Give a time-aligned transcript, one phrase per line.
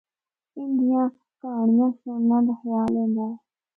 [0.57, 1.05] ان دیاں
[1.39, 3.35] کہانڑیاں سنڑنا دا خیال ایندا ہے۔